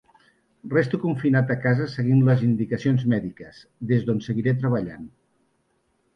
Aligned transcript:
Resto 0.75 0.95
confinat 1.03 1.51
a 1.55 1.57
casa 1.65 1.85
seguint 1.97 2.23
les 2.31 2.41
indicacions 2.47 3.05
mèdiques, 3.13 3.61
des 3.93 4.09
d’on 4.09 4.25
seguiré 4.31 4.57
treballant. 4.65 5.07